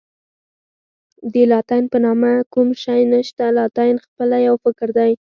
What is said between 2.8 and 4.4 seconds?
شی نشته، لاتین خپله